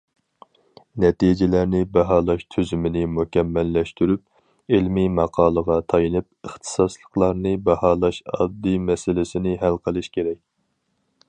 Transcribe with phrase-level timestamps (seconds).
[1.01, 10.43] نەتىجىلەرنى باھالاش تۈزۈمىنى مۇكەممەللەشتۈرۈپ، ئىلمىي ماقالىغا تايىنىپ ئىختىساسلىقلارنى باھالاش ئاددىي مەسىلىسىنى ھەل قىلىش كېرەك.